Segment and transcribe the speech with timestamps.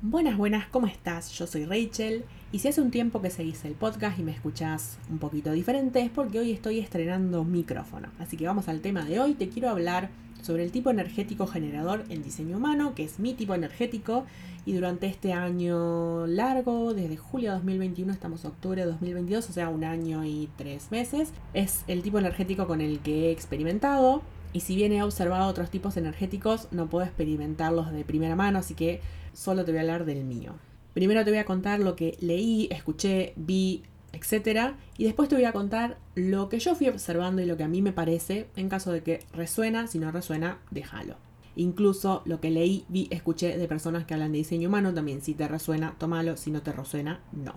[0.00, 1.32] Buenas, buenas, ¿cómo estás?
[1.32, 4.96] Yo soy Rachel y si hace un tiempo que seguís el podcast y me escuchás
[5.10, 8.06] un poquito diferente es porque hoy estoy estrenando micrófono.
[8.20, 9.34] Así que vamos al tema de hoy.
[9.34, 13.56] Te quiero hablar sobre el tipo energético generador en diseño humano, que es mi tipo
[13.56, 14.24] energético
[14.64, 19.68] y durante este año largo, desde julio de 2021 estamos octubre de 2022, o sea,
[19.68, 24.22] un año y tres meses, es el tipo energético con el que he experimentado.
[24.52, 28.74] Y si bien he observado otros tipos energéticos, no puedo experimentarlos de primera mano, así
[28.74, 29.02] que
[29.38, 30.54] solo te voy a hablar del mío.
[30.94, 34.72] Primero te voy a contar lo que leí, escuché, vi, etc.
[34.96, 37.68] Y después te voy a contar lo que yo fui observando y lo que a
[37.68, 41.16] mí me parece, en caso de que resuena, si no resuena, déjalo.
[41.54, 45.34] Incluso lo que leí, vi, escuché de personas que hablan de diseño humano, también si
[45.34, 47.54] te resuena, tómalo, si no te resuena, no.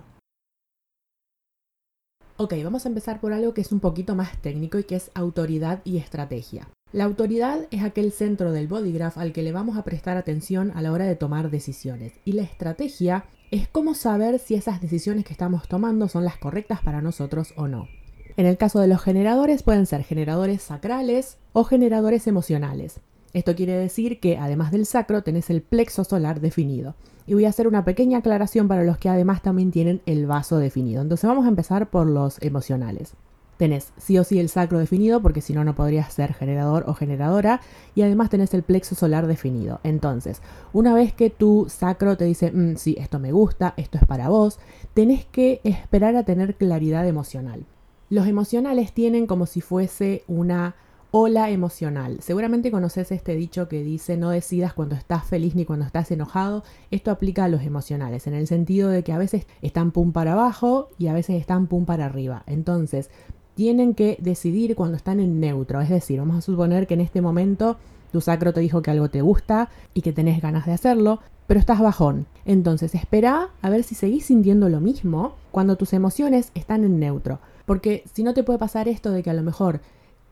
[2.36, 5.10] Ok, vamos a empezar por algo que es un poquito más técnico y que es
[5.14, 6.68] autoridad y estrategia.
[6.92, 10.82] La autoridad es aquel centro del bodygraph al que le vamos a prestar atención a
[10.82, 12.12] la hora de tomar decisiones.
[12.26, 16.82] Y la estrategia es cómo saber si esas decisiones que estamos tomando son las correctas
[16.82, 17.88] para nosotros o no.
[18.36, 23.00] En el caso de los generadores pueden ser generadores sacrales o generadores emocionales.
[23.32, 26.94] Esto quiere decir que además del sacro tenés el plexo solar definido.
[27.26, 30.58] Y voy a hacer una pequeña aclaración para los que además también tienen el vaso
[30.58, 31.00] definido.
[31.00, 33.14] Entonces vamos a empezar por los emocionales
[33.56, 36.94] tenés sí o sí el sacro definido, porque si no, no podrías ser generador o
[36.94, 37.60] generadora,
[37.94, 39.80] y además tenés el plexo solar definido.
[39.84, 44.06] Entonces, una vez que tu sacro te dice, mm, sí, esto me gusta, esto es
[44.06, 44.58] para vos,
[44.94, 47.64] tenés que esperar a tener claridad emocional.
[48.10, 50.74] Los emocionales tienen como si fuese una
[51.12, 52.18] ola emocional.
[52.20, 56.64] Seguramente conoces este dicho que dice no decidas cuando estás feliz ni cuando estás enojado.
[56.90, 60.32] Esto aplica a los emocionales, en el sentido de que a veces están pum para
[60.32, 62.42] abajo y a veces están pum para arriba.
[62.46, 63.10] Entonces,
[63.54, 65.80] tienen que decidir cuando están en neutro.
[65.80, 67.76] Es decir, vamos a suponer que en este momento
[68.12, 71.60] tu sacro te dijo que algo te gusta y que tenés ganas de hacerlo, pero
[71.60, 72.26] estás bajón.
[72.44, 77.40] Entonces espera a ver si seguís sintiendo lo mismo cuando tus emociones están en neutro.
[77.66, 79.80] Porque si no te puede pasar esto de que a lo mejor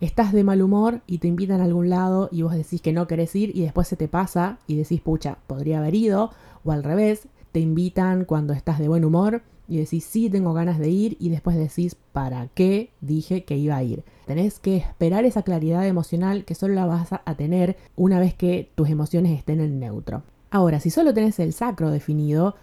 [0.00, 3.06] estás de mal humor y te invitan a algún lado y vos decís que no
[3.06, 6.30] querés ir y después se te pasa y decís, pucha, podría haber ido.
[6.64, 10.80] O al revés, te invitan cuando estás de buen humor y decís sí tengo ganas
[10.80, 14.02] de ir y después decís para qué dije que iba a ir.
[14.26, 18.68] Tenés que esperar esa claridad emocional que solo la vas a tener una vez que
[18.74, 20.24] tus emociones estén en neutro.
[20.50, 22.56] Ahora, si solo tenés el sacro definido,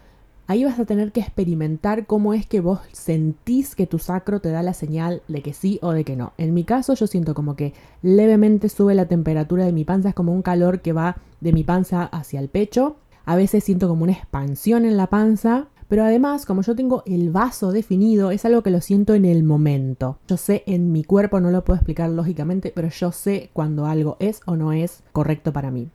[0.46, 4.50] ahí vas a tener que experimentar cómo es que vos sentís que tu sacro te
[4.50, 6.34] da la señal de que sí o de que no.
[6.36, 10.14] En mi caso yo siento como que levemente sube la temperatura de mi panza, es
[10.14, 12.96] como un calor que va de mi panza hacia el pecho.
[13.24, 17.30] A veces siento como una expansión en la panza pero además, como yo tengo el
[17.30, 20.18] vaso definido, es algo que lo siento en el momento.
[20.28, 24.16] Yo sé en mi cuerpo, no lo puedo explicar lógicamente, pero yo sé cuando algo
[24.20, 25.88] es o no es correcto para mí.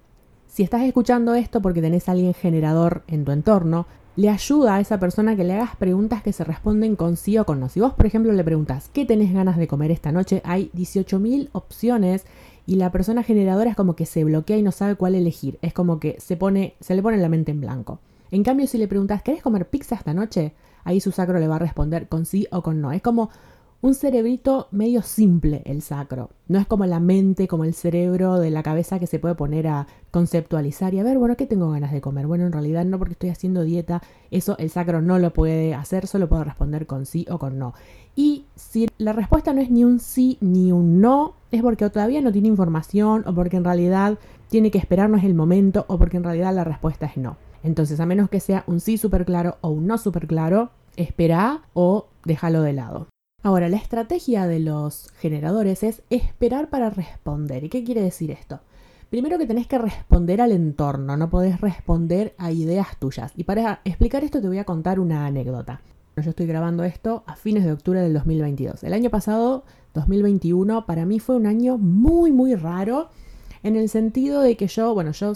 [0.48, 4.80] Si estás escuchando esto porque tenés a alguien generador en tu entorno, le ayuda a
[4.80, 7.70] esa persona que le hagas preguntas que se responden con sí o con no.
[7.70, 10.42] Si vos, por ejemplo, le preguntas, ¿qué tenés ganas de comer esta noche?
[10.44, 12.26] Hay 18.000 opciones
[12.66, 15.58] y la persona generadora es como que se bloquea y no sabe cuál elegir.
[15.62, 18.00] Es como que se, pone, se le pone la mente en blanco.
[18.34, 20.56] En cambio, si le preguntas, ¿querés comer pizza esta noche?
[20.86, 22.92] Ahí su sacro le va a responder con sí o con no.
[22.92, 23.30] Es como
[23.82, 26.32] un cerebrito medio simple el sacro.
[26.48, 29.68] No es como la mente, como el cerebro de la cabeza que se puede poner
[29.68, 32.26] a conceptualizar y a ver, bueno, ¿qué tengo ganas de comer?
[32.26, 34.02] Bueno, en realidad no porque estoy haciendo dieta,
[34.32, 37.76] eso el sacro no lo puede hacer, solo puedo responder con sí o con no.
[38.16, 42.22] Y si la respuesta no es ni un sí ni un no, es porque todavía
[42.22, 44.18] no tiene información o porque en realidad
[44.50, 47.38] tiene que esperar, no es el momento o porque en realidad la respuesta es no.
[47.64, 51.62] Entonces, a menos que sea un sí súper claro o un no súper claro, espera
[51.74, 53.08] o déjalo de lado.
[53.42, 57.64] Ahora, la estrategia de los generadores es esperar para responder.
[57.64, 58.60] ¿Y qué quiere decir esto?
[59.10, 63.32] Primero que tenés que responder al entorno, no podés responder a ideas tuyas.
[63.36, 65.82] Y para explicar esto te voy a contar una anécdota.
[66.16, 68.84] Yo estoy grabando esto a fines de octubre del 2022.
[68.84, 73.10] El año pasado, 2021, para mí fue un año muy, muy raro
[73.64, 75.34] en el sentido de que yo, bueno, yo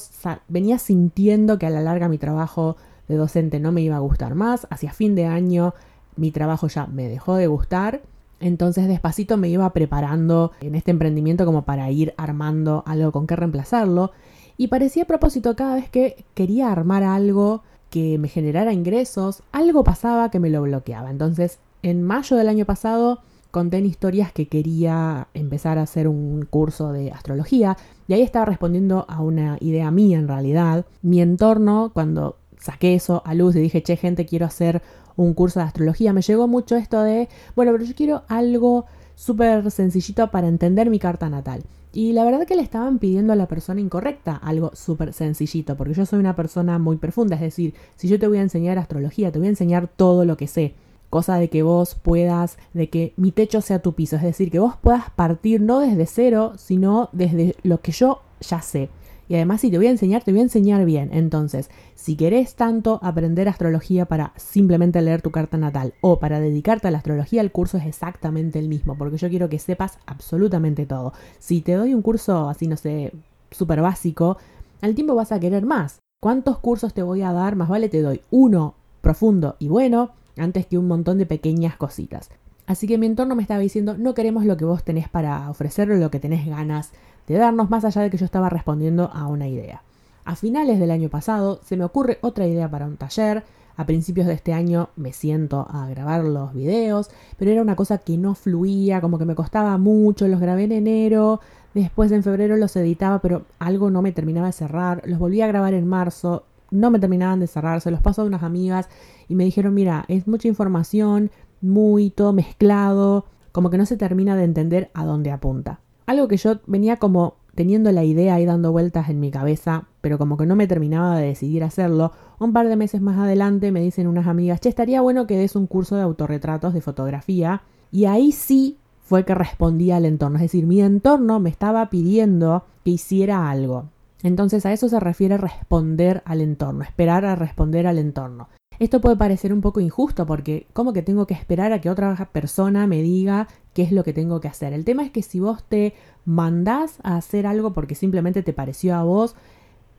[0.47, 2.77] venía sintiendo que a la larga mi trabajo
[3.07, 5.73] de docente no me iba a gustar más, hacia fin de año
[6.17, 8.01] mi trabajo ya me dejó de gustar,
[8.39, 13.35] entonces despacito me iba preparando en este emprendimiento como para ir armando algo con qué
[13.35, 14.11] reemplazarlo
[14.57, 19.83] y parecía a propósito cada vez que quería armar algo que me generara ingresos, algo
[19.83, 21.09] pasaba que me lo bloqueaba.
[21.09, 23.19] Entonces, en mayo del año pasado
[23.51, 27.77] conté en historias que quería empezar a hacer un curso de astrología
[28.07, 30.85] y ahí estaba respondiendo a una idea mía en realidad.
[31.01, 34.81] Mi entorno, cuando saqué eso a luz y dije, che, gente, quiero hacer
[35.15, 38.85] un curso de astrología, me llegó mucho esto de, bueno, pero yo quiero algo
[39.15, 41.63] súper sencillito para entender mi carta natal.
[41.91, 45.95] Y la verdad que le estaban pidiendo a la persona incorrecta algo súper sencillito, porque
[45.95, 49.31] yo soy una persona muy profunda, es decir, si yo te voy a enseñar astrología,
[49.31, 50.75] te voy a enseñar todo lo que sé
[51.09, 54.59] cosa de que vos puedas, de que mi techo sea tu piso, es decir, que
[54.59, 58.89] vos puedas partir no desde cero, sino desde lo que yo ya sé.
[59.29, 61.09] Y además si te voy a enseñar, te voy a enseñar bien.
[61.11, 66.87] Entonces, si querés tanto aprender astrología para simplemente leer tu carta natal o para dedicarte
[66.87, 70.85] a la astrología, el curso es exactamente el mismo, porque yo quiero que sepas absolutamente
[70.85, 71.13] todo.
[71.39, 73.11] Si te doy un curso así, no sé,
[73.51, 74.37] súper básico,
[74.81, 75.99] al tiempo vas a querer más.
[76.21, 77.55] ¿Cuántos cursos te voy a dar?
[77.55, 82.29] Más vale te doy uno profundo y bueno antes que un montón de pequeñas cositas.
[82.65, 85.89] Así que mi entorno me estaba diciendo, no queremos lo que vos tenés para ofrecer
[85.89, 86.91] o lo que tenés ganas
[87.27, 89.81] de darnos, más allá de que yo estaba respondiendo a una idea.
[90.25, 93.43] A finales del año pasado se me ocurre otra idea para un taller,
[93.77, 97.99] a principios de este año me siento a grabar los videos, pero era una cosa
[97.99, 101.39] que no fluía, como que me costaba mucho, los grabé en enero,
[101.73, 105.47] después en febrero los editaba, pero algo no me terminaba de cerrar, los volví a
[105.47, 108.89] grabar en marzo, no me terminaban de cerrar, se los paso a unas amigas
[109.27, 111.31] y me dijeron, mira, es mucha información,
[111.61, 115.79] muy todo mezclado, como que no se termina de entender a dónde apunta.
[116.05, 120.19] Algo que yo venía como teniendo la idea y dando vueltas en mi cabeza, pero
[120.19, 123.81] como que no me terminaba de decidir hacerlo, un par de meses más adelante me
[123.81, 128.05] dicen unas amigas, che, estaría bueno que des un curso de autorretratos de fotografía, y
[128.05, 132.91] ahí sí fue que respondí al entorno, es decir, mi entorno me estaba pidiendo que
[132.91, 133.85] hiciera algo.
[134.21, 138.49] Entonces a eso se refiere responder al entorno, esperar a responder al entorno.
[138.79, 142.15] Esto puede parecer un poco injusto porque ¿cómo que tengo que esperar a que otra
[142.31, 144.73] persona me diga qué es lo que tengo que hacer?
[144.73, 145.93] El tema es que si vos te
[146.25, 149.35] mandás a hacer algo porque simplemente te pareció a vos,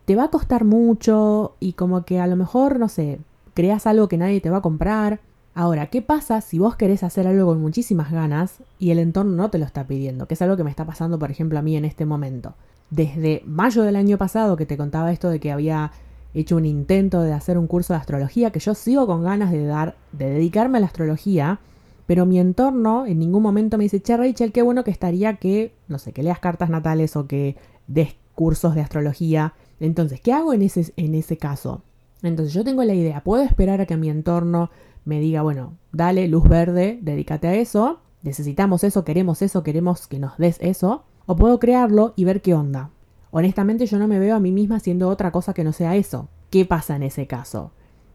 [0.05, 3.19] te va a costar mucho y como que a lo mejor, no sé,
[3.55, 5.21] creas algo que nadie te va a comprar.
[5.55, 9.51] Ahora, ¿qué pasa si vos querés hacer algo con muchísimas ganas y el entorno no
[9.51, 10.27] te lo está pidiendo?
[10.29, 12.55] Que es algo que me está pasando, por ejemplo, a mí en este momento
[12.91, 15.93] desde mayo del año pasado que te contaba esto de que había
[16.35, 19.65] hecho un intento de hacer un curso de astrología, que yo sigo con ganas de
[19.65, 21.61] dar, de dedicarme a la astrología,
[22.07, 25.75] pero mi entorno en ningún momento me dice, che Rachel, qué bueno que estaría que,
[25.89, 29.55] no sé, que leas cartas natales o que des cursos de astrología.
[29.81, 31.83] Entonces, ¿qué hago en ese, en ese caso?
[32.23, 34.71] Entonces yo tengo la idea, puedo esperar a que mi entorno
[35.05, 40.19] me diga, bueno, dale luz verde, dedícate a eso, necesitamos eso, queremos eso, queremos que
[40.19, 42.91] nos des eso, o puedo crearlo y ver qué onda.
[43.31, 46.29] Honestamente yo no me veo a mí misma haciendo otra cosa que no sea eso.
[46.51, 47.73] ¿Qué pasa en ese caso?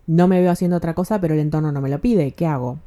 [0.07, 2.31] No me veo haciendo otra cosa, pero el entorno no me lo pide.
[2.31, 2.79] ¿Qué hago?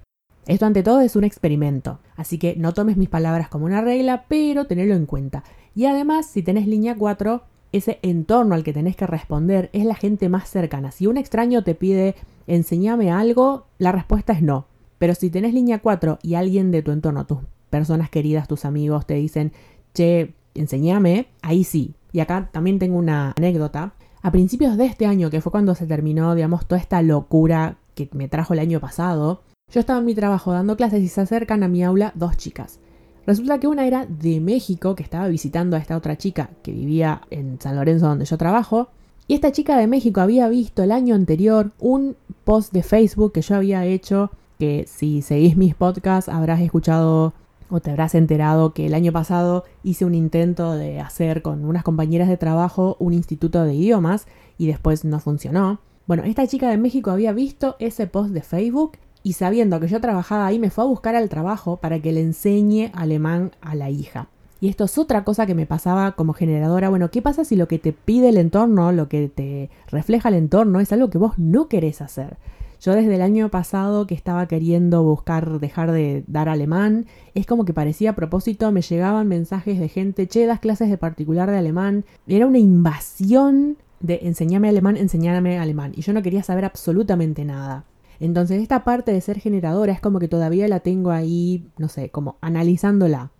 [0.46, 4.26] Esto ante todo es un experimento, así que no tomes mis palabras como una regla,
[4.28, 5.43] pero tenedlo en cuenta.
[5.75, 7.43] Y además, si tenés línea 4,
[7.73, 10.93] ese entorno al que tenés que responder es la gente más cercana.
[10.93, 12.14] Si un extraño te pide
[12.46, 14.67] enséñame algo, la respuesta es no.
[14.99, 17.38] Pero si tenés línea 4 y alguien de tu entorno, tus
[17.70, 19.52] personas queridas, tus amigos, te dicen,
[19.94, 21.94] che, enseñame, ahí sí.
[22.17, 23.93] Y acá también tengo una anécdota.
[24.23, 28.09] A principios de este año, que fue cuando se terminó, digamos, toda esta locura que
[28.15, 31.63] me trajo el año pasado, yo estaba en mi trabajo dando clases y se acercan
[31.63, 32.81] a mi aula dos chicas.
[33.27, 37.21] Resulta que una era de México, que estaba visitando a esta otra chica que vivía
[37.29, 38.89] en San Lorenzo donde yo trabajo.
[39.29, 43.43] Y esta chica de México había visto el año anterior un post de Facebook que
[43.43, 47.35] yo había hecho, que si seguís mis podcasts habrás escuchado
[47.71, 51.83] o te habrás enterado que el año pasado hice un intento de hacer con unas
[51.83, 54.27] compañeras de trabajo un instituto de idiomas
[54.59, 55.81] y después no funcionó.
[56.07, 60.00] Bueno, esta chica de México había visto ese post de Facebook y sabiendo que yo
[60.00, 63.90] trabajaba ahí me fue a buscar al trabajo para que le enseñe alemán a la
[63.90, 64.29] hija.
[64.61, 66.88] Y esto es otra cosa que me pasaba como generadora.
[66.88, 70.37] Bueno, ¿qué pasa si lo que te pide el entorno, lo que te refleja el
[70.37, 72.38] entorno, es algo que vos no querés hacer?
[72.87, 77.64] Yo desde el año pasado que estaba queriendo buscar dejar de dar alemán, es como
[77.64, 81.57] que parecía a propósito, me llegaban mensajes de gente, che, das clases de particular de
[81.57, 82.05] alemán.
[82.28, 85.95] Era una invasión de enseñame alemán, enseñame alemán.
[85.97, 87.87] Y yo no quería saber absolutamente nada.
[88.21, 92.11] Entonces esta parte de ser generadora es como que todavía la tengo ahí, no sé,
[92.11, 93.33] como analizándola.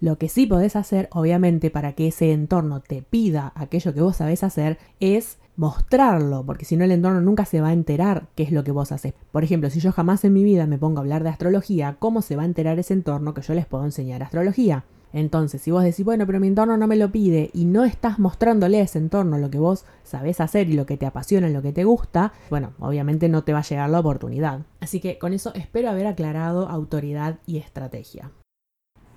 [0.00, 4.16] Lo que sí podés hacer, obviamente, para que ese entorno te pida aquello que vos
[4.16, 8.42] sabés hacer, es mostrarlo, porque si no el entorno nunca se va a enterar qué
[8.42, 9.14] es lo que vos haces.
[9.32, 12.22] Por ejemplo, si yo jamás en mi vida me pongo a hablar de astrología, ¿cómo
[12.22, 14.84] se va a enterar ese entorno que yo les puedo enseñar astrología?
[15.14, 18.18] Entonces, si vos decís, bueno, pero mi entorno no me lo pide y no estás
[18.18, 21.62] mostrándole a ese entorno lo que vos sabés hacer y lo que te apasiona lo
[21.62, 24.62] que te gusta, bueno, obviamente no te va a llegar la oportunidad.
[24.80, 28.32] Así que con eso espero haber aclarado autoridad y estrategia.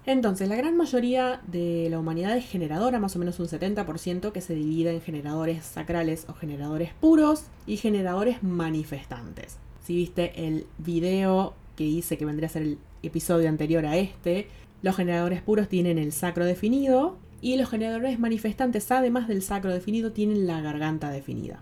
[0.08, 4.40] Entonces, la gran mayoría de la humanidad es generadora, más o menos un 70%, que
[4.40, 9.58] se divide en generadores sacrales o generadores puros y generadores manifestantes.
[9.84, 14.48] Si viste el video que hice, que vendría a ser el episodio anterior a este,
[14.82, 20.14] los generadores puros tienen el sacro definido Y los generadores manifestantes, además del sacro definido,
[20.14, 21.60] tienen la garganta definida.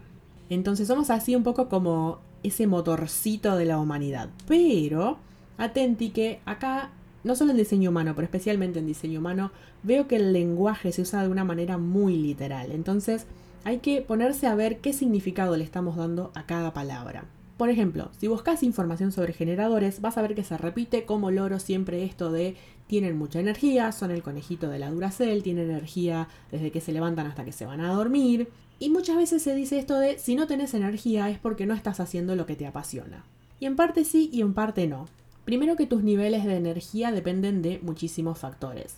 [0.52, 4.30] Entonces somos así un poco como ese motorcito de la humanidad.
[4.48, 5.18] Pero,
[5.58, 6.92] atenti que acá,
[7.25, 9.51] no solo en diseño humano, pero especialmente en diseño humano,
[9.84, 12.72] veo que el lenguaje se usa de una manera muy literal.
[12.72, 13.25] Entonces,
[13.63, 17.25] hay que ponerse a ver qué significado le estamos dando a cada palabra.
[17.58, 21.60] Por ejemplo, si buscas información sobre generadores, vas a ver que se repite como loro
[21.60, 22.55] siempre esto de
[22.86, 27.25] tienen mucha energía, son el conejito de la Duracell, tienen energía desde que se levantan
[27.25, 28.50] hasta que se van a dormir.
[28.77, 32.00] Y muchas veces se dice esto de si no tenés energía es porque no estás
[32.00, 33.24] haciendo lo que te apasiona.
[33.60, 35.08] Y en parte sí y en parte no.
[35.46, 38.98] Primero que tus niveles de energía dependen de muchísimos factores.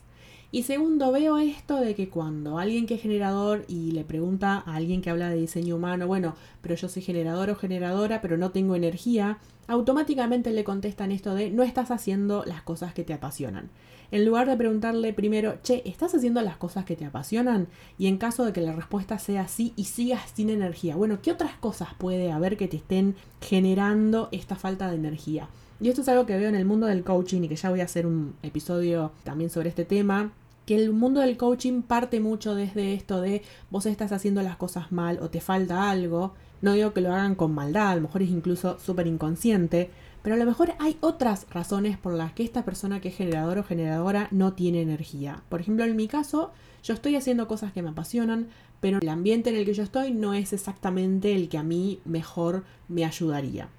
[0.50, 4.76] Y segundo, veo esto de que cuando alguien que es generador y le pregunta a
[4.76, 8.52] alguien que habla de diseño humano, bueno, pero yo soy generador o generadora, pero no
[8.52, 13.70] tengo energía, automáticamente le contestan esto de no estás haciendo las cosas que te apasionan.
[14.10, 17.68] En lugar de preguntarle primero, che, ¿estás haciendo las cosas que te apasionan?
[17.98, 21.34] Y en caso de que la respuesta sea sí y sigas sin energía, bueno, ¿qué
[21.34, 25.50] otras cosas puede haber que te estén generando esta falta de energía?
[25.80, 27.82] Y esto es algo que veo en el mundo del coaching y que ya voy
[27.82, 30.32] a hacer un episodio también sobre este tema,
[30.66, 34.92] que el mundo del coaching parte mucho desde esto de vos estás haciendo las cosas
[34.92, 36.34] mal o te falta algo.
[36.62, 39.92] No digo que lo hagan con maldad, a lo mejor es incluso súper inconsciente,
[40.24, 43.60] pero a lo mejor hay otras razones por las que esta persona que es generador
[43.60, 45.44] o generadora no tiene energía.
[45.48, 46.52] Por ejemplo, en mi caso,
[46.84, 48.48] yo estoy haciendo cosas que me apasionan,
[48.82, 52.00] pero el ambiente en el que yo estoy no es exactamente el que a mí
[52.04, 53.70] mejor me ayudaría.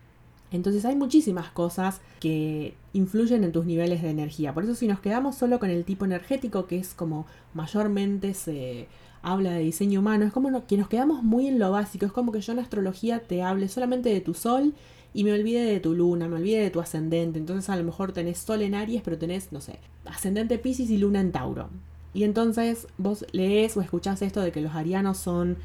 [0.50, 4.54] Entonces hay muchísimas cosas que influyen en tus niveles de energía.
[4.54, 8.88] Por eso si nos quedamos solo con el tipo energético, que es como mayormente se
[9.22, 12.06] habla de diseño humano, es como que nos quedamos muy en lo básico.
[12.06, 14.74] Es como que yo en astrología te hable solamente de tu sol
[15.12, 17.38] y me olvide de tu luna, me olvide de tu ascendente.
[17.38, 20.98] Entonces a lo mejor tenés sol en Aries, pero tenés, no sé, ascendente Pisces y
[20.98, 21.68] luna en Tauro.
[22.14, 25.58] Y entonces vos lees o escuchás esto de que los arianos son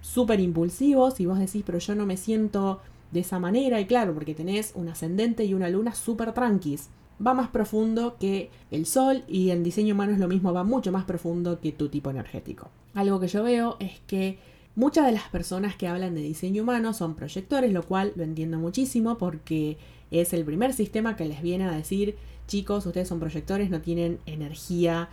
[0.00, 2.80] súper impulsivos y vos decís, pero yo no me siento
[3.12, 6.88] de esa manera y claro, porque tenés un ascendente y una luna súper tranquis.
[7.24, 10.90] Va más profundo que el sol y el diseño humano es lo mismo, va mucho
[10.90, 12.70] más profundo que tu tipo energético.
[12.94, 14.38] Algo que yo veo es que
[14.74, 18.58] muchas de las personas que hablan de diseño humano son proyectores, lo cual lo entiendo
[18.58, 19.76] muchísimo porque
[20.10, 22.16] es el primer sistema que les viene a decir,
[22.48, 25.08] chicos, ustedes son proyectores, no tienen energía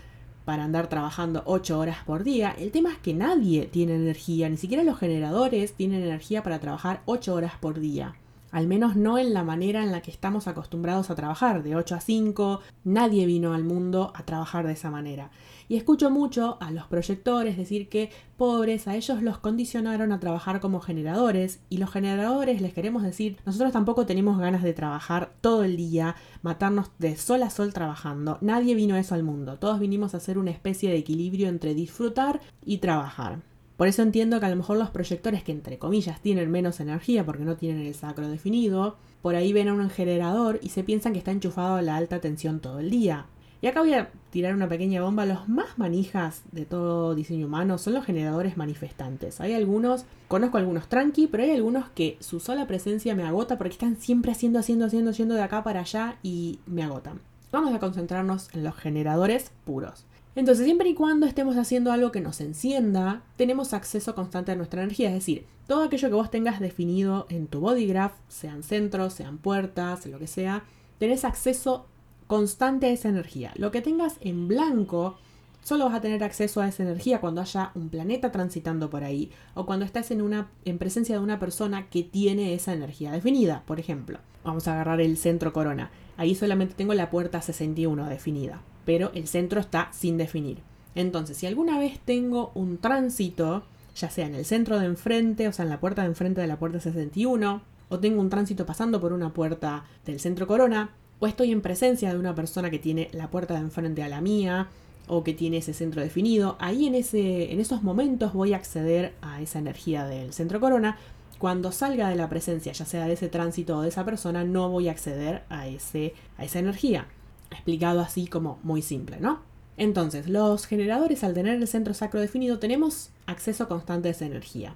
[0.46, 2.56] para andar trabajando 8 horas por día.
[2.58, 7.02] El tema es que nadie tiene energía, ni siquiera los generadores tienen energía para trabajar
[7.06, 8.19] 8 horas por día.
[8.52, 11.96] Al menos no en la manera en la que estamos acostumbrados a trabajar, de 8
[11.96, 12.60] a 5.
[12.84, 15.32] Nadie vino al mundo a trabajar de esa manera.
[15.68, 20.60] Y escucho mucho a los proyectores decir que pobres, a ellos los condicionaron a trabajar
[20.62, 25.64] como generadores y los generadores les queremos decir, nosotros tampoco tenemos ganas de trabajar todo
[25.64, 28.40] el día, matarnos de sol a sol trabajando.
[28.42, 32.42] Nadie vino eso al mundo, todos vinimos a hacer una especie de equilibrio entre disfrutar
[32.66, 33.40] y trabajar.
[33.80, 37.26] Por eso entiendo que a lo mejor los proyectores que entre comillas tienen menos energía
[37.26, 41.14] porque no tienen el sacro definido, por ahí ven a un generador y se piensan
[41.14, 43.28] que está enchufado a la alta tensión todo el día.
[43.62, 45.26] Y acá voy a tirar una pequeña bomba.
[45.26, 49.40] Los más manijas de todo diseño humano son los generadores manifestantes.
[49.40, 53.76] Hay algunos, conozco algunos tranqui, pero hay algunos que su sola presencia me agota porque
[53.76, 57.22] están siempre haciendo, haciendo, haciendo, haciendo de acá para allá y me agotan.
[57.50, 60.04] Vamos a concentrarnos en los generadores puros.
[60.36, 64.84] Entonces, siempre y cuando estemos haciendo algo que nos encienda, tenemos acceso constante a nuestra
[64.84, 65.10] energía.
[65.10, 69.38] Es decir, todo aquello que vos tengas definido en tu body graph, sean centros, sean
[69.38, 70.64] puertas, lo que sea,
[70.98, 71.86] tenés acceso
[72.28, 73.52] constante a esa energía.
[73.56, 75.18] Lo que tengas en blanco,
[75.64, 79.32] solo vas a tener acceso a esa energía cuando haya un planeta transitando por ahí
[79.56, 83.64] o cuando estás en, una, en presencia de una persona que tiene esa energía definida.
[83.66, 85.92] Por ejemplo, vamos a agarrar el centro corona.
[86.18, 90.64] Ahí solamente tengo la puerta 61 definida, pero el centro está sin definir.
[90.96, 93.62] Entonces, si alguna vez tengo un tránsito,
[93.96, 96.48] ya sea en el centro de enfrente, o sea, en la puerta de enfrente de
[96.48, 101.28] la puerta 61, o tengo un tránsito pasando por una puerta del centro corona, o
[101.28, 104.70] estoy en presencia de una persona que tiene la puerta de enfrente a la mía
[105.06, 109.14] o que tiene ese centro definido, ahí en, ese, en esos momentos voy a acceder
[109.22, 110.98] a esa energía del centro corona.
[111.38, 114.68] Cuando salga de la presencia, ya sea de ese tránsito o de esa persona, no
[114.70, 117.06] voy a acceder a, ese, a esa energía.
[117.52, 119.42] Explicado así como muy simple, ¿no?
[119.78, 124.76] Entonces, los generadores al tener el centro sacro definido tenemos acceso constante a esa energía.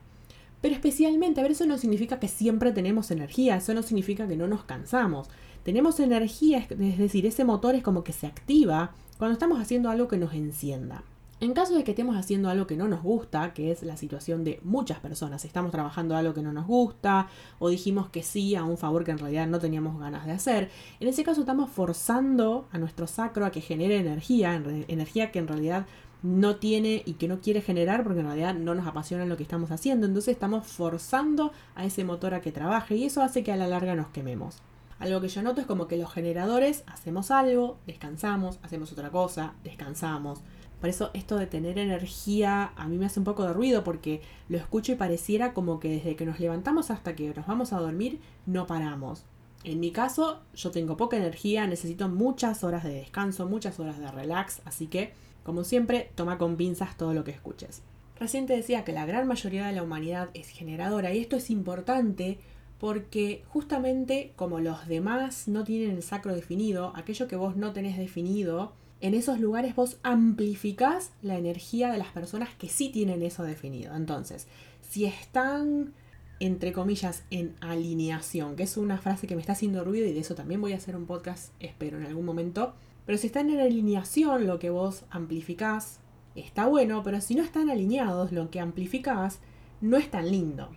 [0.61, 4.37] Pero especialmente, a ver, eso no significa que siempre tenemos energía, eso no significa que
[4.37, 5.27] no nos cansamos
[5.63, 10.07] tenemos energía, es decir, ese motor es como que se activa cuando estamos haciendo algo
[10.07, 11.03] que nos encienda.
[11.43, 14.45] En caso de que estemos haciendo algo que no nos gusta, que es la situación
[14.45, 17.27] de muchas personas, estamos trabajando algo que no nos gusta
[17.59, 20.69] o dijimos que sí a un favor que en realidad no teníamos ganas de hacer,
[21.01, 24.55] en ese caso estamos forzando a nuestro sacro a que genere energía,
[24.87, 25.85] energía que en realidad
[26.21, 29.43] no tiene y que no quiere generar porque en realidad no nos apasiona lo que
[29.43, 30.07] estamos haciendo.
[30.07, 33.67] Entonces estamos forzando a ese motor a que trabaje y eso hace que a la
[33.67, 34.61] larga nos quememos.
[34.97, 39.55] Algo que yo noto es como que los generadores hacemos algo, descansamos, hacemos otra cosa,
[39.61, 40.39] descansamos.
[40.83, 44.19] Por eso esto de tener energía a mí me hace un poco de ruido porque
[44.49, 47.79] lo escucho y pareciera como que desde que nos levantamos hasta que nos vamos a
[47.79, 49.23] dormir no paramos.
[49.63, 54.11] En mi caso, yo tengo poca energía, necesito muchas horas de descanso, muchas horas de
[54.11, 55.13] relax, así que
[55.45, 57.81] como siempre, toma con pinzas todo lo que escuches.
[58.19, 61.49] Recién te decía que la gran mayoría de la humanidad es generadora y esto es
[61.49, 62.39] importante
[62.77, 67.97] porque justamente como los demás no tienen el sacro definido, aquello que vos no tenés
[67.97, 68.73] definido,
[69.03, 73.93] en esos lugares vos amplificás la energía de las personas que sí tienen eso definido.
[73.97, 74.47] Entonces,
[74.79, 75.93] si están,
[76.39, 80.21] entre comillas, en alineación, que es una frase que me está haciendo ruido y de
[80.21, 83.59] eso también voy a hacer un podcast, espero en algún momento, pero si están en
[83.59, 85.99] alineación lo que vos amplificás,
[86.35, 89.39] está bueno, pero si no están alineados lo que amplificás,
[89.81, 90.69] no es tan lindo.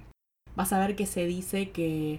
[0.56, 2.18] Vas a ver que se dice que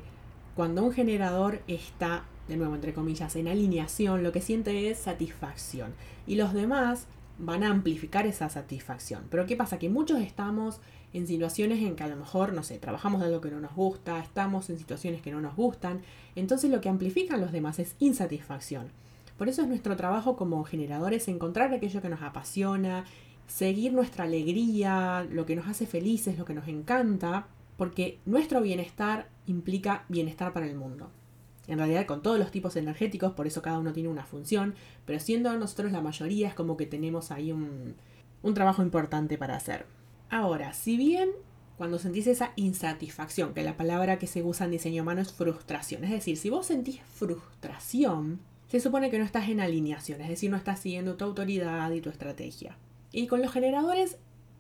[0.56, 5.94] cuando un generador está, de nuevo entre comillas, en alineación, lo que siente es satisfacción.
[6.26, 7.08] Y los demás
[7.40, 9.24] van a amplificar esa satisfacción.
[9.30, 9.80] Pero ¿qué pasa?
[9.80, 10.80] Que muchos estamos
[11.14, 13.76] en situaciones en que a lo mejor, no sé, trabajamos de algo que no nos
[13.76, 16.02] gusta, estamos en situaciones que no nos gustan.
[16.36, 18.90] Entonces lo que amplifican los demás es insatisfacción.
[19.38, 23.06] Por eso es nuestro trabajo como generadores encontrar aquello que nos apasiona,
[23.48, 29.30] seguir nuestra alegría, lo que nos hace felices, lo que nos encanta, porque nuestro bienestar
[29.46, 31.12] implica bienestar para el mundo.
[31.68, 35.20] En realidad con todos los tipos energéticos, por eso cada uno tiene una función, pero
[35.20, 37.96] siendo nosotros la mayoría es como que tenemos ahí un,
[38.54, 39.86] trabajo importante para hacer.
[40.30, 41.30] Ahora, si bien
[41.78, 46.04] cuando sentís esa insatisfacción, que la palabra que se usa en diseño humano es frustración,
[46.06, 50.50] es decir, si vos sentís frustración, se supone que no estás en alineación, es decir,
[50.50, 52.78] no estás siguiendo tu autoridad y tu estrategia.
[53.12, 54.18] Y con los generadores,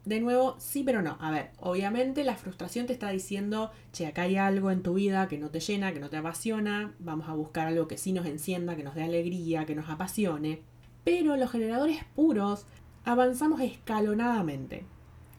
[0.07, 1.17] de nuevo, sí, pero no.
[1.19, 5.27] A ver, obviamente la frustración te está diciendo, che, acá hay algo en tu vida
[5.27, 8.25] que no te llena, que no te apasiona, vamos a buscar algo que sí nos
[8.25, 10.61] encienda, que nos dé alegría, que nos apasione.
[11.03, 12.65] Pero los generadores puros
[13.03, 14.85] avanzamos escalonadamente.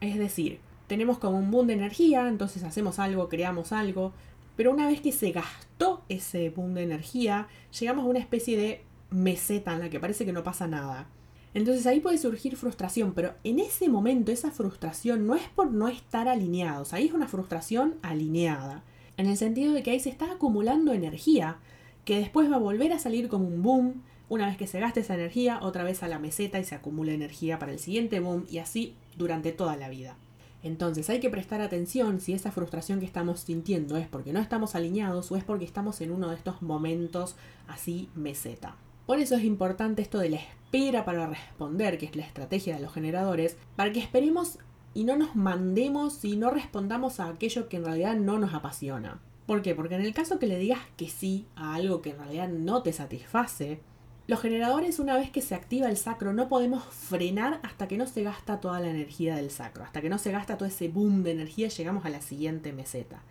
[0.02, 4.12] Es decir, tenemos como un boom de energía, entonces hacemos algo, creamos algo,
[4.54, 8.84] pero una vez que se gastó ese boom de energía, llegamos a una especie de
[9.10, 11.08] meseta en la que parece que no pasa nada.
[11.58, 15.88] Entonces ahí puede surgir frustración, pero en ese momento esa frustración no es por no
[15.88, 18.84] estar alineados, ahí es una frustración alineada,
[19.16, 21.56] en el sentido de que ahí se está acumulando energía,
[22.04, 25.00] que después va a volver a salir como un boom, una vez que se gaste
[25.00, 28.46] esa energía, otra vez a la meseta y se acumula energía para el siguiente boom
[28.48, 30.16] y así durante toda la vida.
[30.62, 34.76] Entonces hay que prestar atención si esa frustración que estamos sintiendo es porque no estamos
[34.76, 37.34] alineados o es porque estamos en uno de estos momentos
[37.66, 38.76] así meseta.
[39.08, 42.82] Por eso es importante esto de la espera para responder, que es la estrategia de
[42.82, 44.58] los generadores, para que esperemos
[44.92, 49.18] y no nos mandemos y no respondamos a aquello que en realidad no nos apasiona.
[49.46, 49.74] ¿Por qué?
[49.74, 52.82] Porque en el caso que le digas que sí a algo que en realidad no
[52.82, 53.80] te satisface,
[54.26, 58.06] los generadores, una vez que se activa el sacro, no podemos frenar hasta que no
[58.06, 59.84] se gasta toda la energía del sacro.
[59.84, 63.22] Hasta que no se gasta todo ese boom de energía, llegamos a la siguiente meseta.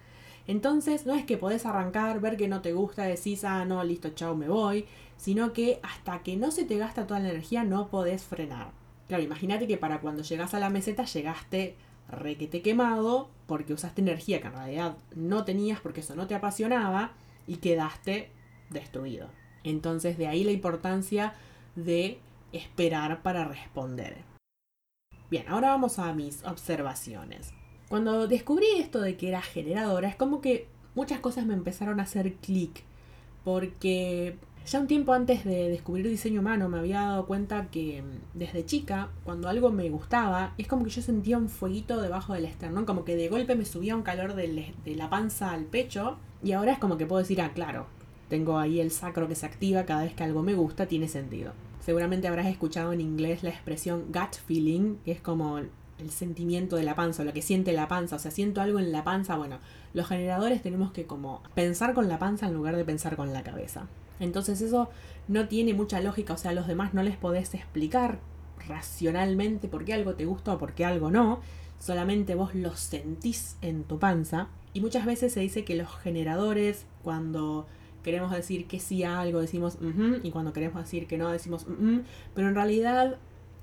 [0.47, 4.11] Entonces, no es que podés arrancar, ver que no te gusta, decís, ah, no, listo,
[4.11, 4.85] chao, me voy,
[5.17, 8.71] sino que hasta que no se te gasta toda la energía, no podés frenar.
[9.07, 11.75] Claro, imagínate que para cuando llegas a la meseta llegaste
[12.09, 17.11] requete quemado porque usaste energía que en realidad no tenías porque eso no te apasionaba
[17.47, 18.31] y quedaste
[18.69, 19.29] destruido.
[19.63, 21.33] Entonces de ahí la importancia
[21.75, 22.19] de
[22.51, 24.17] esperar para responder.
[25.29, 27.53] Bien, ahora vamos a mis observaciones.
[27.89, 32.03] Cuando descubrí esto de que era generadora, es como que muchas cosas me empezaron a
[32.03, 32.83] hacer clic.
[33.43, 38.37] Porque ya un tiempo antes de descubrir diseño humano me había dado cuenta que mm,
[38.37, 42.43] desde chica, cuando algo me gustaba, es como que yo sentía un fueguito debajo del
[42.43, 46.17] esternón, como que de golpe me subía un calor de, la panza al pecho.
[46.43, 47.87] Y ahora es como que puedo decir, ah, claro,
[48.29, 51.53] tengo ahí el sacro que se activa cada vez que algo me gusta, tiene sentido.
[51.79, 55.69] Seguramente habrás escuchado en inglés la expresión gut feeling, que es como el
[56.09, 59.05] sentimiento de la panza, lo que siente la panza, o sea, siento algo en la
[59.05, 59.59] panza, bueno,
[59.93, 63.43] los generadores tenemos que como pensar con la panza en lugar de pensar con la
[63.43, 63.87] cabeza.
[64.19, 64.89] Entonces eso
[65.27, 68.19] no tiene mucha lógica, o sea, a los demás no les podés explicar
[68.67, 71.41] racionalmente por qué algo te gusta o por qué algo no,
[71.79, 74.47] solamente vos lo sentís en tu panza.
[74.73, 77.67] Y muchas veces se dice que los generadores, cuando
[78.03, 79.77] queremos decir que sí a algo decimos
[80.23, 81.65] y cuando queremos decir que no decimos
[82.33, 83.17] pero en realidad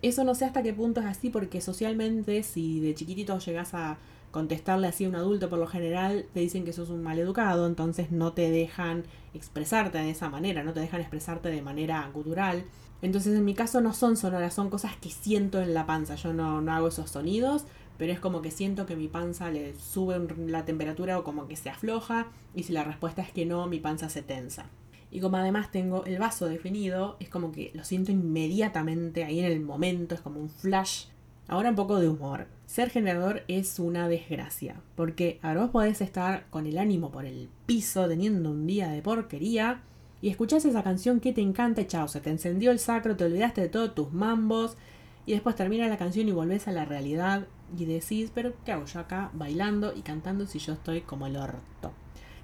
[0.09, 3.99] eso no sé hasta qué punto es así porque socialmente si de chiquitito llegas a
[4.31, 7.67] contestarle así a un adulto por lo general te dicen que sos un mal educado,
[7.67, 12.65] entonces no te dejan expresarte de esa manera, no te dejan expresarte de manera gutural.
[13.01, 16.17] Entonces en mi caso no son sonoras, son cosas que siento en la panza.
[16.17, 17.65] Yo no, no hago esos sonidos,
[17.97, 21.57] pero es como que siento que mi panza le sube la temperatura o como que
[21.57, 24.67] se afloja y si la respuesta es que no, mi panza se tensa.
[25.15, 29.45] Y como además tengo el vaso definido, es como que lo siento inmediatamente ahí en
[29.45, 31.05] el momento, es como un flash.
[31.47, 32.49] Ahora un poco de humor.
[32.67, 37.49] Ser generador es una desgracia, porque ahora vos podés estar con el ánimo por el
[37.65, 39.83] piso teniendo un día de porquería
[40.21, 43.61] y escuchás esa canción que te encanta chao, se te encendió el sacro, te olvidaste
[43.61, 44.77] de todos tus mambos
[45.27, 47.47] y después termina la canción y volvés a la realidad
[47.79, 51.37] y decís, pero ¿qué hago yo acá bailando y cantando si yo estoy como el
[51.37, 51.93] orto?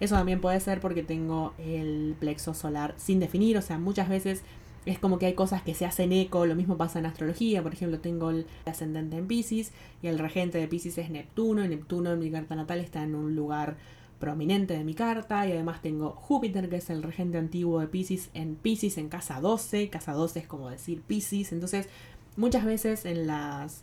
[0.01, 4.43] Eso también puede ser porque tengo el plexo solar sin definir, o sea, muchas veces
[4.87, 7.75] es como que hay cosas que se hacen eco, lo mismo pasa en astrología, por
[7.75, 12.13] ejemplo, tengo el ascendente en Pisces y el regente de Pisces es Neptuno, y Neptuno
[12.13, 13.77] en mi carta natal está en un lugar
[14.19, 18.31] prominente de mi carta y además tengo Júpiter que es el regente antiguo de Pisces
[18.35, 21.89] en Pisces en casa 12, casa 12 es como decir Pisces, entonces
[22.37, 23.83] muchas veces en las,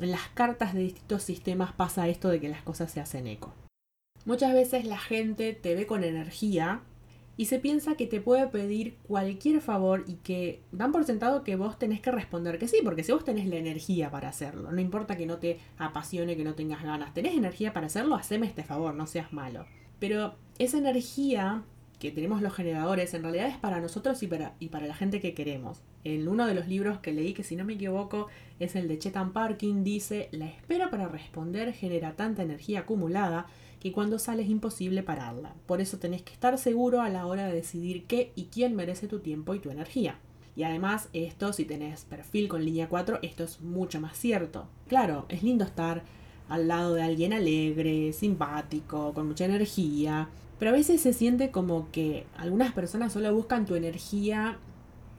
[0.00, 3.52] en las cartas de distintos sistemas pasa esto de que las cosas se hacen eco.
[4.24, 6.80] Muchas veces la gente te ve con energía
[7.36, 11.56] y se piensa que te puede pedir cualquier favor y que dan por sentado que
[11.56, 14.80] vos tenés que responder que sí, porque si vos tenés la energía para hacerlo, no
[14.80, 18.62] importa que no te apasione, que no tengas ganas, tenés energía para hacerlo, haceme este
[18.62, 19.66] favor, no seas malo.
[19.98, 21.64] Pero esa energía
[21.98, 25.20] que tenemos los generadores en realidad es para nosotros y para, y para la gente
[25.20, 25.82] que queremos.
[26.04, 28.98] En uno de los libros que leí, que si no me equivoco es el de
[28.98, 33.46] Chetan Parkin, dice, la espera para responder genera tanta energía acumulada
[33.84, 35.54] que cuando sale es imposible pararla.
[35.66, 39.08] Por eso tenés que estar seguro a la hora de decidir qué y quién merece
[39.08, 40.16] tu tiempo y tu energía.
[40.56, 44.68] Y además esto, si tenés perfil con línea 4, esto es mucho más cierto.
[44.88, 46.02] Claro, es lindo estar
[46.48, 51.90] al lado de alguien alegre, simpático, con mucha energía, pero a veces se siente como
[51.92, 54.56] que algunas personas solo buscan tu energía,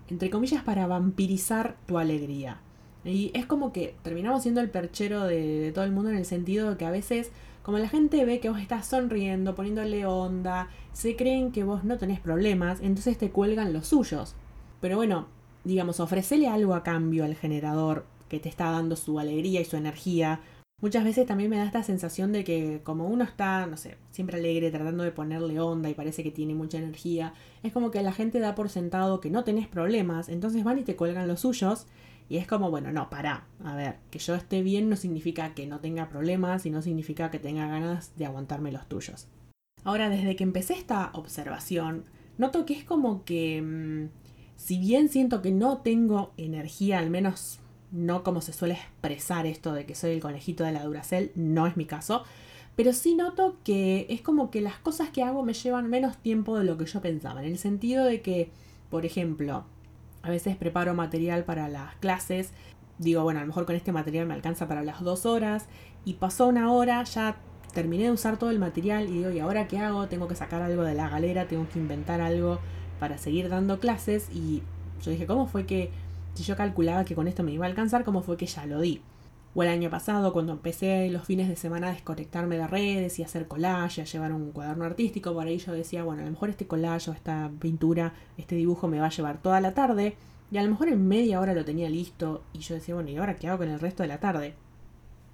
[0.09, 2.61] entre comillas, para vampirizar tu alegría.
[3.03, 6.25] Y es como que terminamos siendo el perchero de, de todo el mundo en el
[6.25, 7.29] sentido de que a veces
[7.65, 11.97] como la gente ve que vos estás sonriendo, poniéndole onda, se creen que vos no
[11.97, 14.35] tenés problemas, entonces te cuelgan los suyos.
[14.81, 15.29] Pero bueno,
[15.63, 19.77] digamos, ofrecele algo a cambio al generador que te está dando su alegría y su
[19.77, 20.41] energía.
[20.79, 24.37] Muchas veces también me da esta sensación de que como uno está, no sé, siempre
[24.37, 28.13] alegre, tratando de ponerle onda y parece que tiene mucha energía, es como que la
[28.13, 31.87] gente da por sentado que no tenés problemas, entonces van y te cuelgan los suyos
[32.27, 33.45] y es como, bueno, no, para.
[33.63, 37.29] A ver, que yo esté bien no significa que no tenga problemas y no significa
[37.29, 39.27] que tenga ganas de aguantarme los tuyos.
[39.83, 42.05] Ahora, desde que empecé esta observación,
[42.37, 44.09] noto que es como que, mm,
[44.57, 47.59] si bien siento que no tengo energía, al menos
[47.91, 51.67] no como se suele expresar esto de que soy el conejito de la Duracell, no
[51.67, 52.23] es mi caso,
[52.75, 56.57] pero sí noto que es como que las cosas que hago me llevan menos tiempo
[56.57, 58.49] de lo que yo pensaba, en el sentido de que,
[58.89, 59.65] por ejemplo,
[60.25, 62.51] a veces preparo material para las clases.
[62.97, 65.67] Digo, bueno, a lo mejor con este material me alcanza para las dos horas.
[66.03, 67.37] Y pasó una hora, ya
[67.73, 70.07] terminé de usar todo el material y digo, ¿y ahora qué hago?
[70.07, 72.59] Tengo que sacar algo de la galera, tengo que inventar algo
[72.99, 74.29] para seguir dando clases.
[74.33, 74.63] Y
[75.03, 75.91] yo dije, ¿cómo fue que,
[76.33, 78.81] si yo calculaba que con esto me iba a alcanzar, cómo fue que ya lo
[78.81, 79.01] di?
[79.57, 83.23] O el año pasado, cuando empecé los fines de semana a desconectarme de redes y
[83.23, 86.49] hacer collage, a llevar un cuaderno artístico, por ahí yo decía, bueno, a lo mejor
[86.49, 90.17] este collage o esta pintura, este dibujo me va a llevar toda la tarde.
[90.51, 93.15] Y a lo mejor en media hora lo tenía listo y yo decía, bueno, ¿y
[93.15, 94.55] ahora qué hago con el resto de la tarde?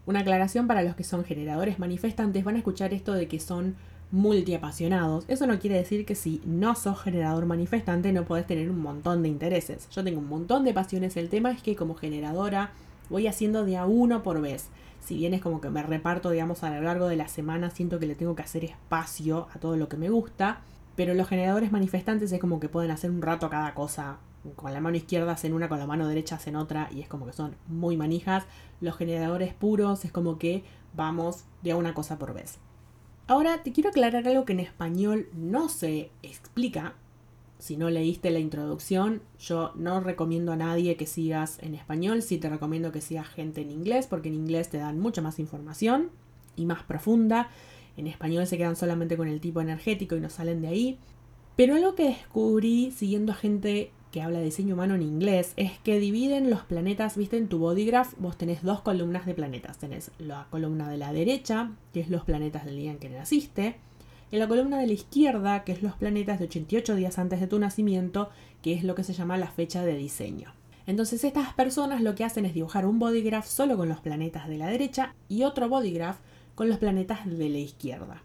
[0.06, 3.76] Una aclaración para los que son generadores manifestantes, van a escuchar esto de que son
[4.12, 5.26] multiapasionados.
[5.30, 9.24] Eso no quiere decir que si no sos generador manifestante no podés tener un montón
[9.24, 9.90] de intereses.
[9.90, 12.72] Yo tengo un montón de pasiones, el tema es que como generadora
[13.12, 14.70] voy haciendo de a uno por vez.
[15.00, 18.00] Si bien es como que me reparto, digamos, a lo largo de la semana, siento
[18.00, 20.62] que le tengo que hacer espacio a todo lo que me gusta.
[20.96, 24.18] Pero los generadores manifestantes es como que pueden hacer un rato cada cosa.
[24.56, 26.90] Con la mano izquierda hacen una, con la mano derecha hacen otra.
[26.92, 28.46] Y es como que son muy manijas.
[28.80, 30.64] Los generadores puros es como que
[30.96, 32.60] vamos de a una cosa por vez.
[33.28, 36.96] Ahora te quiero aclarar algo que en español no se explica
[37.62, 42.40] si no leíste la introducción, yo no recomiendo a nadie que sigas en español, sí
[42.40, 46.10] te recomiendo que sigas gente en inglés, porque en inglés te dan mucha más información
[46.56, 47.50] y más profunda.
[47.98, 50.98] En español se quedan solamente con el tipo energético y no salen de ahí.
[51.56, 55.78] Pero algo que descubrí siguiendo a gente que habla de diseño humano en inglés es
[55.84, 59.78] que dividen los planetas, viste, en tu bodygraph vos tenés dos columnas de planetas.
[59.78, 63.76] Tenés la columna de la derecha, que es los planetas del día en que naciste,
[64.32, 67.48] en la columna de la izquierda, que es los planetas de 88 días antes de
[67.48, 68.30] tu nacimiento,
[68.62, 70.54] que es lo que se llama la fecha de diseño.
[70.88, 74.58] Entonces estas personas lo que hacen es dibujar un bodygraph solo con los planetas de
[74.58, 76.18] la derecha y otro bodygraph
[76.56, 78.24] con los planetas de la izquierda.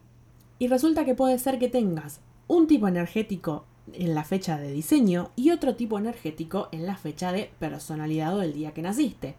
[0.58, 5.30] Y resulta que puede ser que tengas un tipo energético en la fecha de diseño
[5.36, 9.34] y otro tipo energético en la fecha de personalidad o el día que naciste.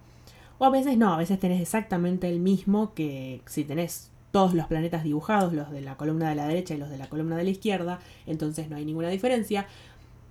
[0.59, 4.67] O a veces no, a veces tenés exactamente el mismo que si tenés todos los
[4.67, 7.43] planetas dibujados, los de la columna de la derecha y los de la columna de
[7.43, 9.67] la izquierda, entonces no hay ninguna diferencia.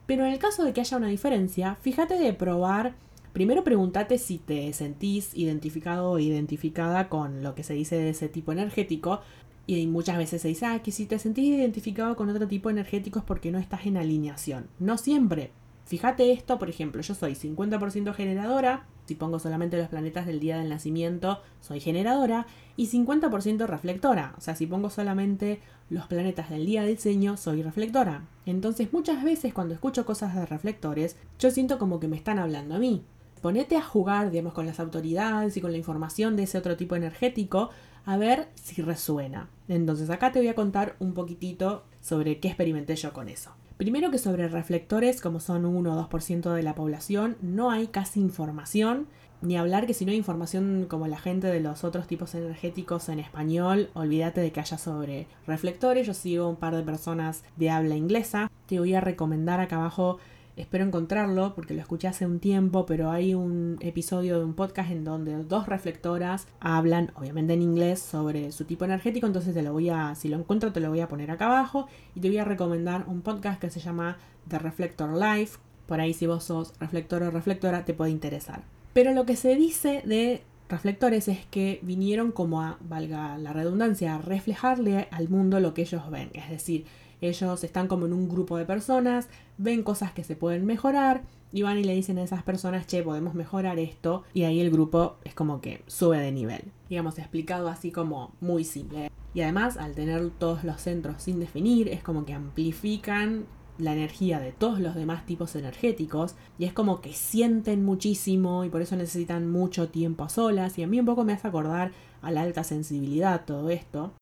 [0.07, 2.95] Pero en el caso de que haya una diferencia, fíjate de probar,
[3.33, 8.29] primero pregúntate si te sentís identificado o identificada con lo que se dice de ese
[8.29, 9.21] tipo energético,
[9.67, 13.19] y muchas veces se dice, ah, que si te sentís identificado con otro tipo energético
[13.19, 14.69] es porque no estás en alineación.
[14.79, 15.51] No siempre.
[15.87, 20.59] Fíjate esto, por ejemplo, yo soy 50% generadora, si pongo solamente los planetas del día
[20.59, 26.67] del nacimiento, soy generadora, y 50% reflectora, o sea, si pongo solamente los planetas del
[26.67, 28.25] día del diseño, soy reflectora.
[28.47, 32.75] Entonces muchas veces cuando escucho cosas de reflectores, yo siento como que me están hablando
[32.75, 33.05] a mí.
[33.41, 36.97] Ponete a jugar, digamos, con las autoridades y con la información de ese otro tipo
[36.97, 37.71] energético
[38.05, 39.51] a ver si resuena.
[39.69, 43.53] Entonces acá te voy a contar un poquitito sobre qué experimenté yo con eso.
[43.77, 48.21] Primero que sobre reflectores, como son 1 o 2% de la población, no hay casi
[48.21, 49.07] información,
[49.43, 53.11] ni hablar que si no hay información como la gente de los otros tipos energéticos
[53.11, 56.07] en español, olvídate de que haya sobre reflectores.
[56.07, 58.51] Yo sigo un par de personas de habla inglesa.
[58.65, 60.19] Te voy a recomendar acá abajo
[60.57, 64.91] Espero encontrarlo porque lo escuché hace un tiempo, pero hay un episodio de un podcast
[64.91, 69.27] en donde dos reflectoras hablan, obviamente en inglés, sobre su tipo energético.
[69.27, 71.89] Entonces te lo voy a, si lo encuentro, te lo voy a poner acá abajo
[72.15, 74.17] y te voy a recomendar un podcast que se llama
[74.49, 75.59] The Reflector Life.
[75.87, 78.63] Por ahí, si vos sos reflector o reflectora, te puede interesar.
[78.95, 84.15] Pero lo que se dice de reflectores es que vinieron como a, valga la redundancia,
[84.15, 86.31] a reflejarle al mundo lo que ellos ven.
[86.33, 86.87] Es decir,
[87.21, 91.63] ellos están como en un grupo de personas, ven cosas que se pueden mejorar y
[91.63, 95.17] van y le dicen a esas personas, che, podemos mejorar esto y ahí el grupo
[95.25, 96.65] es como que sube de nivel.
[96.89, 99.11] Digamos, explicado así como muy simple.
[99.33, 103.47] Y además, al tener todos los centros sin definir, es como que amplifican
[103.79, 108.71] la energía de todos los demás tipos energéticos y es como que sienten muchísimo y
[108.71, 111.93] por eso necesitan mucho tiempo a solas y a mí un poco me hace acordar
[112.23, 114.13] a la alta sensibilidad todo esto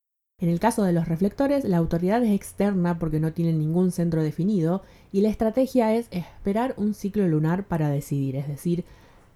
[0.45, 4.23] en el caso de los reflectores, la autoridad es externa porque no tienen ningún centro
[4.23, 8.85] definido y la estrategia es esperar un ciclo lunar para decidir, es decir,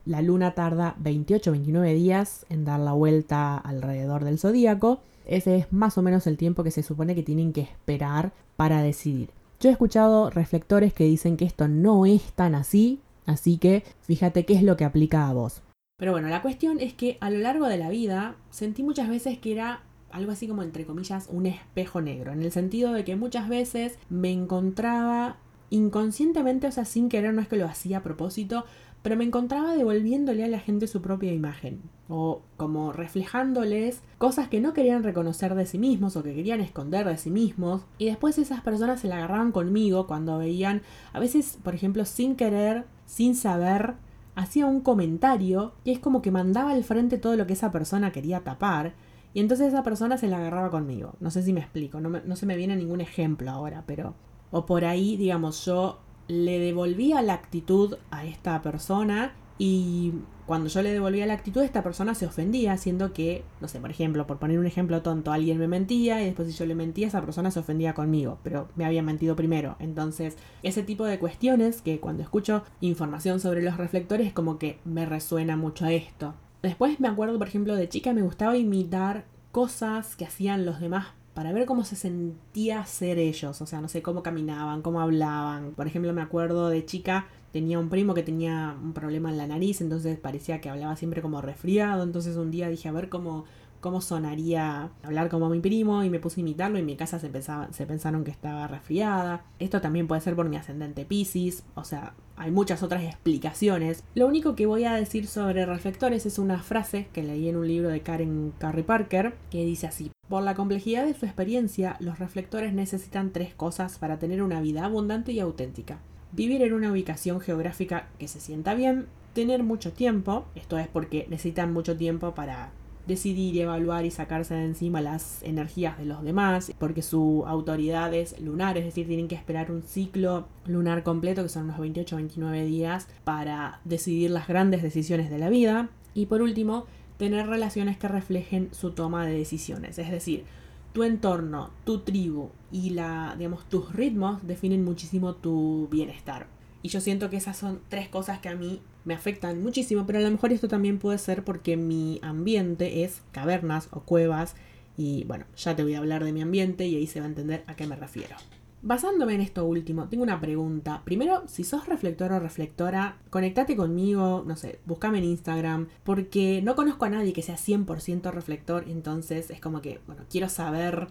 [0.05, 5.01] la luna tarda 28-29 días en dar la vuelta alrededor del zodíaco.
[5.25, 8.83] Ese es más o menos el tiempo que se supone que tienen que esperar para
[8.83, 9.31] decidir.
[9.61, 14.45] Yo he escuchado reflectores que dicen que esto no es tan así, así que fíjate
[14.45, 15.63] qué es lo que aplica a vos.
[15.97, 19.39] Pero bueno, la cuestión es que a lo largo de la vida sentí muchas veces
[19.39, 23.17] que era algo así como entre comillas un espejo negro, en el sentido de que
[23.17, 25.37] muchas veces me encontraba
[25.71, 28.65] inconscientemente, o sea, sin querer, no es que lo hacía a propósito,
[29.03, 34.61] pero me encontraba devolviéndole a la gente su propia imagen, o como reflejándoles cosas que
[34.61, 38.39] no querían reconocer de sí mismos o que querían esconder de sí mismos, y después
[38.39, 43.35] esas personas se la agarraban conmigo cuando veían, a veces, por ejemplo, sin querer, sin
[43.35, 43.95] saber,
[44.35, 48.13] hacía un comentario que es como que mandaba al frente todo lo que esa persona
[48.13, 48.95] quería tapar,
[49.39, 51.13] y entonces esa persona se la agarraba conmigo.
[51.21, 54.17] No sé si me explico, no, no se me viene ningún ejemplo ahora, pero...
[54.51, 60.13] O por ahí, digamos, yo le devolvía la actitud a esta persona y
[60.45, 63.93] cuando yo le devolvía la actitud, esta persona se ofendía, haciendo que, no sé, por
[63.93, 67.07] ejemplo, por poner un ejemplo tonto, alguien me mentía y después si yo le mentía,
[67.07, 69.77] esa persona se ofendía conmigo, pero me había mentido primero.
[69.79, 75.07] Entonces, ese tipo de cuestiones que cuando escucho información sobre los reflectores, como que me
[75.07, 76.35] resuena mucho esto.
[76.63, 81.09] Después me acuerdo, por ejemplo, de chica me gustaba imitar cosas que hacían los demás
[81.35, 85.71] para ver cómo se sentía ser ellos, o sea, no sé, cómo caminaban, cómo hablaban.
[85.77, 89.47] Por ejemplo, me acuerdo de chica, tenía un primo que tenía un problema en la
[89.47, 93.45] nariz, entonces parecía que hablaba siempre como resfriado, entonces un día dije, a ver cómo,
[93.81, 97.19] cómo sonaría hablar como mi primo y me puse a imitarlo y en mi casa
[97.19, 97.31] se,
[97.71, 99.45] se pensaron que estaba resfriada.
[99.59, 104.05] Esto también puede ser por mi ascendente Pisces, o sea, hay muchas otras explicaciones.
[104.15, 107.67] Lo único que voy a decir sobre reflectores es una frase que leí en un
[107.67, 110.11] libro de Karen Carrie Parker que dice así.
[110.29, 114.85] Por la complejidad de su experiencia, los reflectores necesitan tres cosas para tener una vida
[114.85, 116.01] abundante y auténtica.
[116.33, 121.27] Vivir en una ubicación geográfica que se sienta bien, tener mucho tiempo, esto es porque
[121.31, 122.73] necesitan mucho tiempo para
[123.09, 128.41] decidir, evaluar y sacarse de encima las energías de los demás, porque su autoridad es
[128.41, 133.09] lunar, es decir, tienen que esperar un ciclo lunar completo, que son unos 28-29 días,
[133.25, 135.89] para decidir las grandes decisiones de la vida.
[136.15, 140.45] Y por último, tener relaciones que reflejen su toma de decisiones, es decir,
[140.93, 146.47] tu entorno, tu tribu y la, digamos, tus ritmos definen muchísimo tu bienestar.
[146.83, 150.19] Y yo siento que esas son tres cosas que a mí me afectan muchísimo, pero
[150.19, 154.55] a lo mejor esto también puede ser porque mi ambiente es cavernas o cuevas
[154.99, 157.29] Y bueno, ya te voy a hablar de mi ambiente y ahí se va a
[157.31, 158.37] entender a qué me refiero.
[158.83, 161.01] Basándome en esto último, tengo una pregunta.
[161.05, 166.77] Primero, si sos reflector o reflectora, conectate conmigo, no sé, búscame en Instagram, porque no
[166.77, 171.09] conozco a nadie que sea 100% reflector, entonces es como que, bueno, quiero saber,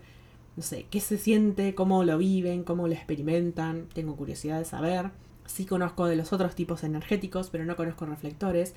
[0.55, 5.09] no sé, qué se siente, cómo lo viven, cómo lo experimentan, tengo curiosidad de saber.
[5.47, 8.75] Sí conozco de los otros tipos energéticos, pero no conozco reflectores.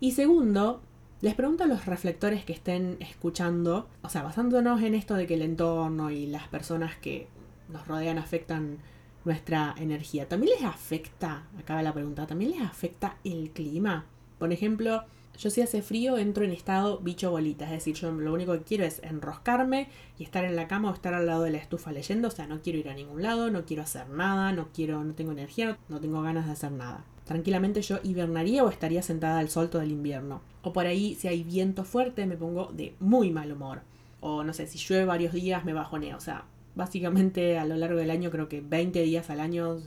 [0.00, 0.82] Y segundo,
[1.20, 5.34] les pregunto a los reflectores que estén escuchando, o sea, basándonos en esto de que
[5.34, 7.28] el entorno y las personas que
[7.68, 8.78] nos rodean afectan
[9.24, 10.28] nuestra energía.
[10.28, 14.04] ¿También les afecta, acaba la pregunta, también les afecta el clima?
[14.38, 15.04] Por ejemplo,
[15.38, 18.64] yo si hace frío entro en estado bicho bolita, es decir, yo lo único que
[18.64, 21.92] quiero es enroscarme y estar en la cama o estar al lado de la estufa
[21.92, 25.02] leyendo, o sea, no quiero ir a ningún lado, no quiero hacer nada, no quiero,
[25.04, 27.04] no tengo energía, no tengo ganas de hacer nada.
[27.24, 30.42] Tranquilamente yo hibernaría o estaría sentada al sol todo el invierno.
[30.62, 33.80] O por ahí, si hay viento fuerte, me pongo de muy mal humor.
[34.20, 36.16] O no sé, si llueve varios días, me bajoneo.
[36.16, 36.44] O sea,
[36.76, 39.78] básicamente a lo largo del año creo que 20 días al año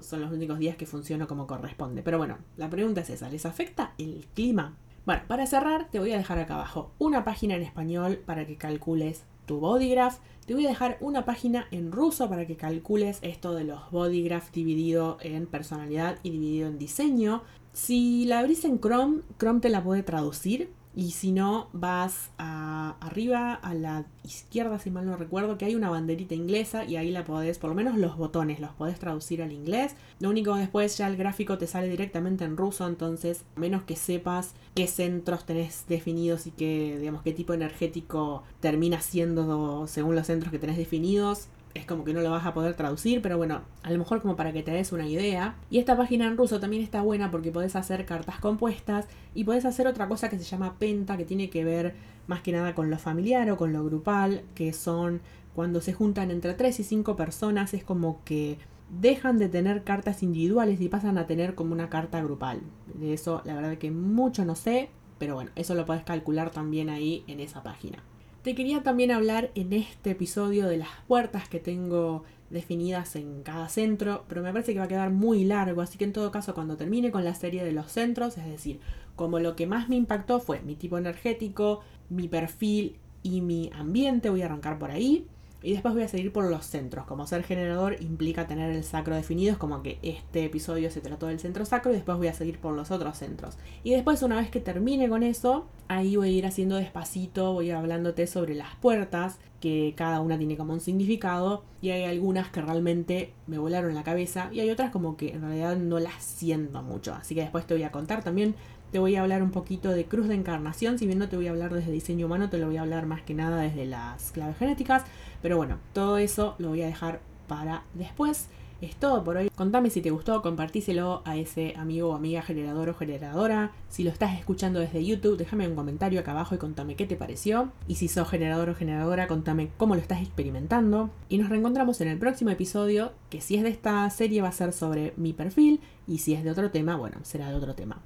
[0.00, 2.02] son los únicos días que funciono como corresponde.
[2.02, 4.74] Pero bueno, la pregunta es esa, ¿les afecta el clima?
[5.06, 8.56] Bueno, para cerrar te voy a dejar acá abajo una página en español para que
[8.56, 10.18] calcules tu bodygraph.
[10.46, 14.50] Te voy a dejar una página en ruso para que calcules esto de los bodygraph
[14.50, 17.44] dividido en personalidad y dividido en diseño.
[17.72, 22.96] Si la abrís en Chrome, Chrome te la puede traducir y si no, vas a,
[23.00, 27.10] arriba a la izquierda, si mal no recuerdo, que hay una banderita inglesa y ahí
[27.10, 29.94] la podés, por lo menos los botones, los podés traducir al inglés.
[30.20, 33.82] Lo único que después ya el gráfico te sale directamente en ruso, entonces a menos
[33.82, 40.14] que sepas qué centros tenés definidos y qué, digamos, qué tipo energético termina siendo según
[40.14, 43.36] los centros que tenés definidos, es como que no lo vas a poder traducir, pero
[43.36, 45.56] bueno, a lo mejor como para que te des una idea.
[45.70, 49.64] Y esta página en ruso también está buena porque podés hacer cartas compuestas y podés
[49.64, 51.94] hacer otra cosa que se llama penta, que tiene que ver
[52.26, 55.20] más que nada con lo familiar o con lo grupal, que son
[55.54, 58.58] cuando se juntan entre 3 y 5 personas, es como que
[59.00, 62.60] dejan de tener cartas individuales y pasan a tener como una carta grupal.
[62.94, 66.90] De eso la verdad que mucho no sé, pero bueno, eso lo podés calcular también
[66.90, 68.02] ahí en esa página.
[68.46, 73.68] Te quería también hablar en este episodio de las puertas que tengo definidas en cada
[73.68, 76.54] centro, pero me parece que va a quedar muy largo, así que en todo caso
[76.54, 78.78] cuando termine con la serie de los centros, es decir,
[79.16, 84.30] como lo que más me impactó fue mi tipo energético, mi perfil y mi ambiente,
[84.30, 85.26] voy a arrancar por ahí.
[85.62, 87.06] Y después voy a seguir por los centros.
[87.06, 89.52] Como ser generador implica tener el sacro definido.
[89.52, 92.58] Es como que este episodio se trató del centro sacro y después voy a seguir
[92.58, 93.56] por los otros centros.
[93.82, 97.70] Y después, una vez que termine con eso, ahí voy a ir haciendo despacito, voy
[97.70, 101.64] a hablándote sobre las puertas, que cada una tiene como un significado.
[101.80, 104.50] Y hay algunas que realmente me volaron la cabeza.
[104.52, 107.14] Y hay otras como que en realidad no las siento mucho.
[107.14, 108.54] Así que después te voy a contar también
[108.92, 111.48] te voy a hablar un poquito de cruz de encarnación, si bien no te voy
[111.48, 114.32] a hablar desde diseño humano, te lo voy a hablar más que nada desde las
[114.32, 115.04] claves genéticas,
[115.42, 118.48] pero bueno, todo eso lo voy a dejar para después.
[118.82, 119.48] Es todo por hoy.
[119.54, 123.72] Contame si te gustó, compartíselo a ese amigo o amiga generador o generadora.
[123.88, 127.16] Si lo estás escuchando desde YouTube, déjame un comentario acá abajo y contame qué te
[127.16, 127.72] pareció.
[127.88, 131.08] Y si sos generador o generadora, contame cómo lo estás experimentando.
[131.30, 134.52] Y nos reencontramos en el próximo episodio, que si es de esta serie va a
[134.52, 138.02] ser sobre mi perfil y si es de otro tema, bueno, será de otro tema.